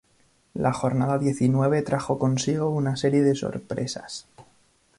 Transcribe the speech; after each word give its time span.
La 0.55 0.73
"Jornada 0.73 1.19
Diecinueve" 1.19 1.83
trajo 1.83 2.17
consigo 2.17 2.71
una 2.71 2.95
serie 2.97 3.21
de 3.21 3.35
sorpresas. 3.35 4.25